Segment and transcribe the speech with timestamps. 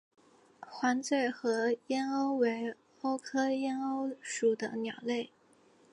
[0.61, 5.29] 黄嘴河燕鸥为鸥科燕鸥属的鸟类。